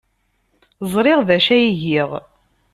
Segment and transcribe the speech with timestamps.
[0.93, 2.11] Ẓriɣ d acu ay giɣ.